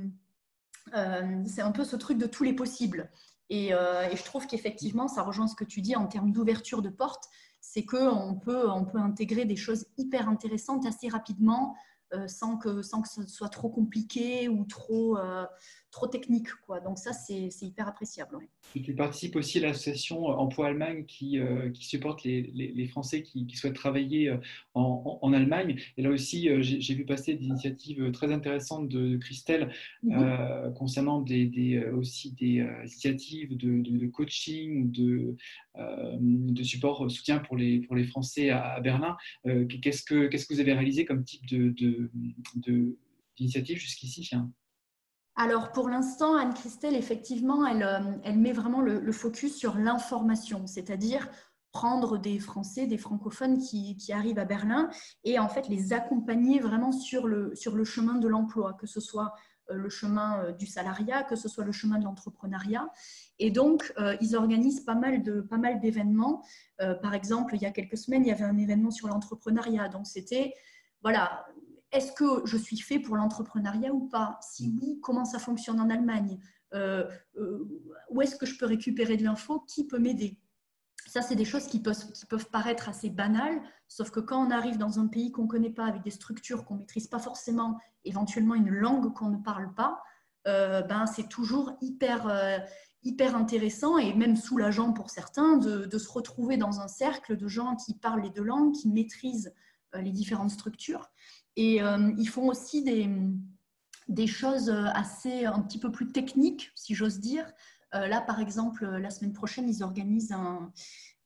[1.45, 3.11] c'est un peu ce truc de tous les possibles.
[3.51, 7.29] Et je trouve qu'effectivement, ça rejoint ce que tu dis en termes d'ouverture de portes
[7.67, 11.75] c'est qu'on peut, on peut intégrer des choses hyper intéressantes assez rapidement
[12.13, 15.47] euh, sans, que, sans que ce soit trop compliqué ou trop, euh,
[15.95, 16.49] trop technique.
[16.67, 16.81] Quoi.
[16.81, 18.39] Donc ça, c'est hyper appréciable.
[18.75, 23.47] Tu participes aussi à l'association Emploi Allemagne qui, euh, qui supporte les, les, Français qui,
[23.47, 24.37] qui, souhaitent travailler
[24.75, 25.77] en, en, Allemagne.
[25.97, 29.71] Et là aussi, j'ai vu passer des initiatives très intéressantes de, Christelle
[30.03, 30.75] mhm.
[30.75, 35.37] concernant des, des, aussi des initiatives de, de, coaching, de,
[35.79, 39.17] de support, soutien pour les, pour les Français à, Berlin.
[39.45, 42.11] Qu'est-ce que vous avez réalisé comme type de,
[43.37, 44.25] d'initiative jusqu'ici
[45.37, 51.29] alors pour l'instant, Anne-Christelle, effectivement, elle, euh, elle, met vraiment le, focus sur l'information, c'est-à-dire
[51.73, 54.91] prendre des Français, des francophones qui, qui, arrivent à Berlin
[55.25, 59.01] et en fait les accompagner vraiment sur le, sur le chemin de l'emploi, que ce
[59.01, 59.33] soit
[59.71, 62.89] euh, le chemin euh, du salariat, que ce soit le chemin de l'entrepreneuriat.
[63.41, 66.45] Et donc, ils organisent pas mal de pas mal d'événements.
[66.79, 69.89] par exemple, il y a quelques semaines, il y avait un événement sur l'entrepreneuriat.
[69.89, 70.55] Donc, c'était
[71.05, 71.45] voilà,
[71.95, 74.39] est-ce que je suis fait pour l'entrepreneuriat ou pas?
[74.43, 76.39] Si oui, comment ça fonctionne en Allemagne?
[76.75, 77.65] Euh, euh,
[78.11, 79.61] Où est-ce que je peux récupérer de l'info?
[79.61, 80.37] Qui peut m'aider?
[81.07, 84.99] Ça, c'est des choses qui peuvent, paraître assez banales, sauf que quand on arrive dans
[84.99, 88.57] un pays qu'on ne connaît pas, avec des structures qu'on ne maîtrise pas forcément, éventuellement
[88.57, 90.03] une langue qu'on ne parle pas,
[90.49, 92.27] euh, ben, c'est toujours hyper,
[93.37, 97.95] intéressant et même soulageant pour certains de, se retrouver dans un cercle de gens qui
[97.95, 99.55] parlent les deux langues, qui maîtrisent
[99.95, 101.13] les différentes structures.
[101.57, 103.09] Et euh, ils font aussi des,
[104.09, 107.47] des, choses assez un petit peu plus techniques, si j'ose dire.
[107.95, 110.73] Euh, là, par exemple, la semaine prochaine, ils organisent un,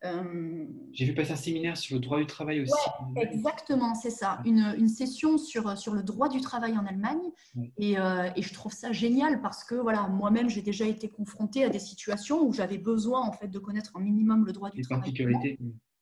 [0.04, 2.72] euh, J'ai vu passer un séminaire sur le droit du travail aussi.
[3.16, 4.42] exactement, c'est ça.
[4.44, 7.30] Une, une, session sur, sur le droit du travail en Allemagne.
[7.78, 11.70] Et, et, je trouve ça génial parce que voilà, moi-même, j'ai déjà été confrontée à
[11.70, 15.14] des situations où j'avais besoin en fait, de connaître un minimum le droit du travail.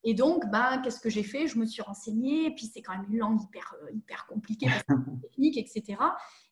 [0.07, 1.47] Et donc, bah, qu'est-ce que j'ai fait?
[1.47, 4.67] Je me suis renseignée, puis c'est quand même une langue hyper, euh, hyper compliquée,
[5.21, 5.97] technique, etc.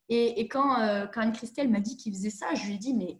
[0.09, 3.17] Et, quand, euh, quand Anne-Christelle m'a dit qu'il faisait ça, je lui ai dit, mais,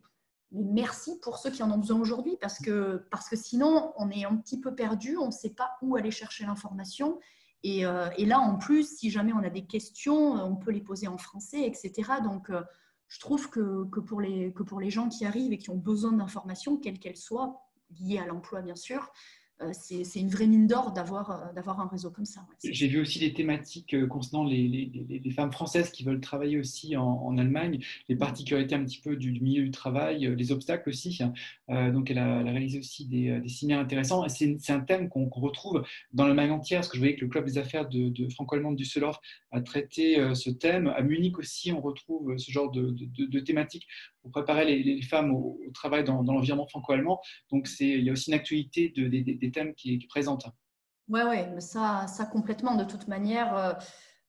[0.52, 4.26] merci pour ceux qui en ont besoin aujourd'hui, parce que, parce que sinon, on est
[4.26, 7.18] un petit peu perdu, on ne sait pas où aller chercher l'information.
[7.64, 10.82] Et, euh, et, là, en plus, si jamais on a des questions, on peut les
[10.82, 12.12] poser en français, etc.
[12.26, 12.52] Donc,
[13.08, 15.78] je trouve que, que, pour les, que pour les gens qui arrivent et qui ont
[15.78, 17.62] besoin d'informations, quelles qu'elles soient,
[18.02, 19.14] liées à l'emploi, bien sûr,
[19.72, 22.46] c'est une vraie mine d'or d'avoir euh, un réseau comme ça.
[22.64, 26.96] J'ai vu aussi des thématiques euh, concernant les, les, femmes françaises qui veulent travailler aussi
[26.98, 31.20] en, Allemagne, les particularités un petit peu du, milieu du travail, les obstacles aussi.
[31.68, 34.28] donc elle a, réalisé aussi des, des séminaires intéressants.
[34.30, 37.46] C'est un thème qu'on retrouve dans l'Allemagne entière, parce que je voyais que le club
[37.46, 39.20] des affaires de, de franco-allemand de Düsseldorf
[39.52, 40.88] a traité ce thème.
[40.88, 43.88] À Munich aussi, on retrouve ce genre de, de thématiques
[44.26, 47.22] pour préparer les, femmes au, travail dans, l'environnement franco-allemand.
[47.52, 50.48] Donc, il y a aussi une actualité de, des, thèmes qui, est présente.
[51.08, 52.76] Oui, ouais, mais ça, ça complètement.
[52.76, 53.74] De toute manière, euh,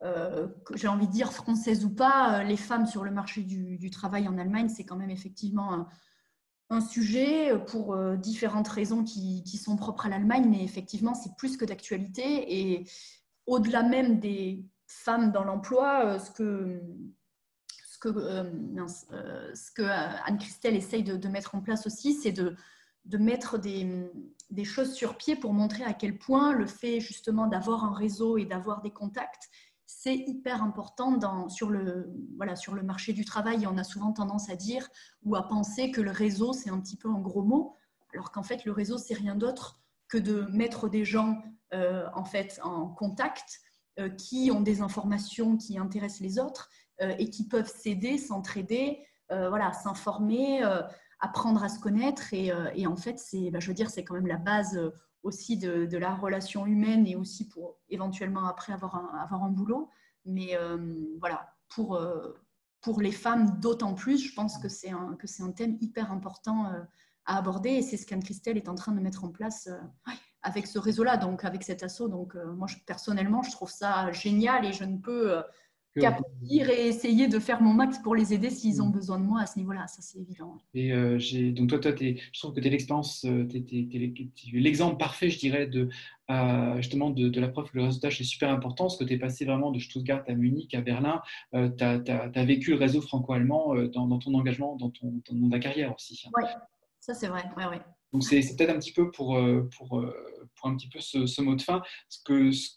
[0.03, 3.91] euh, j'ai envie de dire, française ou pas, euh, les femmes sur le marché du,
[3.91, 5.89] travail en Allemagne, c'est quand même effectivement
[6.69, 11.57] un, sujet pour différentes raisons qui, qui sont propres à l'Allemagne, mais effectivement, c'est plus
[11.57, 12.59] que d'actualité.
[12.59, 12.91] Et
[13.47, 16.83] au-delà même des femmes dans l'emploi, ce que
[17.97, 18.45] ce que, euh,
[19.13, 22.55] euh, que Anne-Christelle essaye de, mettre en place aussi, c'est de,
[23.19, 27.95] mettre des, choses sur pied pour montrer à quel point le fait justement d'avoir un
[27.95, 29.49] réseau et d'avoir des contacts,
[29.87, 32.13] c'est hyper important sur, le,
[32.83, 33.67] marché du travail.
[33.67, 34.89] on a souvent tendance à dire
[35.23, 37.77] ou à penser que le réseau, c'est un petit peu un gros mot,
[38.13, 42.07] alors qu'en fait, le réseau, c'est rien d'autre que de mettre des gens euh,
[42.63, 43.61] en, contact
[44.19, 49.49] qui ont des informations qui intéressent les autres euh, et qui peuvent s'aider, s'entraider, euh,
[49.49, 50.83] voilà, s'informer, euh,
[51.19, 52.33] apprendre à se connaître.
[52.33, 52.53] Et,
[52.87, 54.79] en fait, c'est, bah, je veux dire, c'est quand même la base
[55.23, 59.51] aussi de, de, la relation humaine et aussi pour éventuellement après avoir un, avoir un
[59.51, 59.91] boulot.
[60.25, 60.57] Mais
[61.21, 62.01] voilà, pour,
[62.81, 66.13] pour les femmes d'autant plus, je pense que c'est un, que c'est un thème hyper
[66.13, 66.71] important
[67.25, 69.69] à aborder et c'est ce qu'Anne-Christelle est en train de mettre en place
[70.43, 72.09] avec ce réseau-là, donc avec cet assaut.
[72.09, 75.43] Donc, moi, personnellement, je trouve ça génial et je ne peux
[76.01, 78.93] qu'applaudir et essayer de faire mon max pour les aider s'ils ont mm.
[78.93, 79.87] besoin de moi à ce niveau-là.
[79.87, 80.59] Ça, c'est évident.
[80.75, 81.19] Et euh,
[81.53, 83.47] donc, toi, toi je trouve que tu es l'expérience, euh,
[84.53, 85.89] l'exemple parfait, je dirais, de,
[86.31, 88.89] euh, justement de, la preuve que le réseautage est super important.
[88.89, 92.71] Ce que tu es passé vraiment de Stuttgart à Munich, à Berlin, tu as, vécu
[92.71, 96.27] le réseau franco-allemand dans, ton engagement, dans, ton, dans ta carrière aussi.
[96.37, 96.45] Oui,
[97.01, 97.45] ça, c'est vrai.
[97.57, 97.81] Ouais, ouais.
[98.13, 99.39] Donc, c'est peut-être un petit peu pour,
[99.77, 100.05] pour,
[100.57, 101.83] pour un petit peu ce, mot de fin.
[102.09, 102.71] Ce que, ce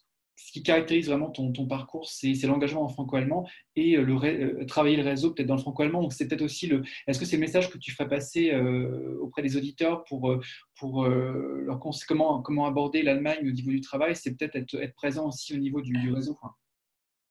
[0.52, 5.04] qui caractérise vraiment ton, parcours, c'est l'engagement en franco-allemand et euh, le euh, travailler le
[5.04, 6.10] réseau peut-être dans le franco-allemand.
[6.10, 6.84] C'est peut-être aussi le.
[7.08, 11.80] Est-ce que c'est le message que tu ferais passer euh, auprès des auditeurs pour, leur
[12.08, 14.16] comment, comment aborder l'Allemagne au niveau du travail?
[14.16, 16.38] C'est peut-être être, présent aussi au niveau du, réseau.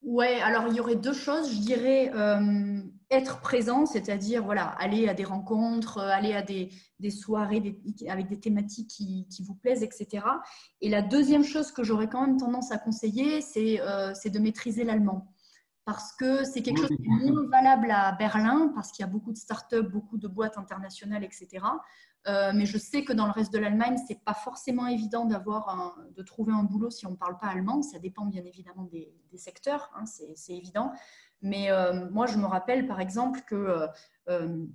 [0.02, 1.52] Ouais, alors il y aurait deux choses.
[1.52, 2.10] Je dirais
[3.10, 6.70] être présent, c'est-à-dire voilà, aller à des rencontres, euh, aller à des,
[7.10, 10.24] soirées avec des thématiques qui, vous plaisent, etc.
[10.80, 14.84] Et la deuxième chose que j'aurais quand même tendance à conseiller, c'est euh, de maîtriser
[14.84, 15.32] l'allemand.
[15.86, 19.10] Parce que c'est quelque chose qui est moins valable à Berlin, parce qu'il y a
[19.10, 21.64] beaucoup de startups, beaucoup de boîtes internationales, etc.
[22.26, 25.96] Euh, mais je sais que dans le reste de l'Allemagne, c'est pas forcément évident d'avoir
[26.14, 27.80] de trouver un boulot si on ne parle pas allemand.
[27.80, 30.92] Ça dépend bien évidemment des, secteurs, hein, c'est évident.
[31.42, 33.88] Mais euh, moi, je me rappelle par exemple que
[34.28, 34.66] euh,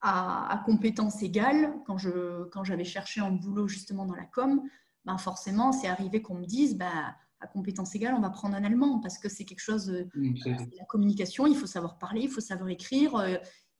[0.00, 4.62] à, compétences égales, quand j'avais quand cherché un boulot justement dans la com,
[5.04, 8.64] ben forcément, c'est arrivé qu'on me dise ben, à compétences égales, on va prendre un
[8.64, 10.34] allemand parce que c'est quelque chose, mmh,
[10.76, 13.24] la communication, il faut savoir parler, il faut savoir écrire,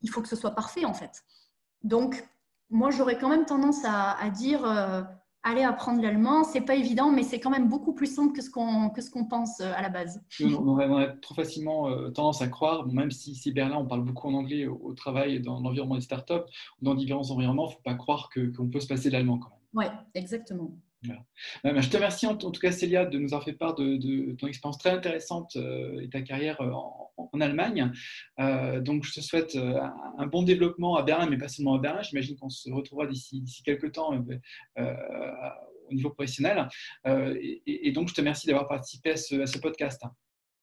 [0.01, 1.25] il faut que ce soit parfait en fait.
[1.83, 2.25] Donc,
[2.71, 5.03] moi, j'aurais quand même tendance à, dire euh,
[5.43, 6.45] aller apprendre l'allemand.
[6.45, 9.11] C'est pas évident, mais c'est quand même beaucoup plus simple que ce qu'on que ce
[9.11, 10.21] qu'on pense euh, à la base.
[10.41, 14.29] On aurait, trop facilement euh, tendance à croire, même si ici Berlin, on parle beaucoup
[14.29, 16.35] en anglais au, travail dans l'environnement des startups,
[16.83, 19.51] dans différents environnements, il ne faut pas croire qu'on peut se passer de l'allemand quand
[19.51, 19.59] même.
[19.75, 20.73] Oui, exactement.
[21.07, 24.47] Euh, je te remercie en, tout cas Célia de nous avoir fait part de, ton
[24.47, 27.93] expérience très intéressante euh, et ta carrière euh, en, Allemagne.
[28.81, 32.03] donc je te souhaite un, bon développement à Berlin, mais pas seulement à Berlin.
[32.03, 36.69] J'imagine qu'on se retrouvera d'ici quelques temps au niveau professionnel.
[37.05, 40.03] Et, donc je te remercie d'avoir participé à ce, podcast.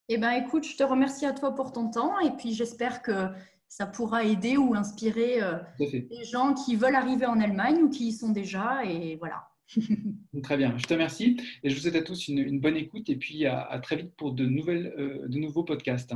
[0.09, 3.29] Eh ben, écoute, je te remercie à toi pour ton temps et puis j'espère que
[3.69, 5.39] ça pourra aider ou inspirer
[5.79, 8.83] les gens qui veulent arriver en Allemagne ou qui y sont déjà.
[8.83, 9.47] Et voilà.
[10.43, 13.15] Très bien, je te remercie et je vous souhaite à tous une, bonne écoute et
[13.15, 16.13] puis à, très vite pour de, nouvelles, euh, de nouveaux podcasts.